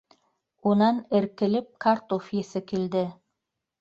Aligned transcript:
Унан 0.69 0.97
эркелеп 1.19 1.69
картуф 1.87 2.33
еҫе 2.39 2.67
килде. 2.73 3.05